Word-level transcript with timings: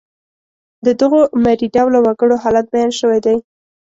د 0.85 0.87
دغو 0.99 1.19
مري 1.43 1.67
ډوله 1.75 1.99
وګړو 2.05 2.35
حالت 2.43 2.65
بیان 2.73 2.91
شوی 2.99 3.19
دی. 3.25 3.37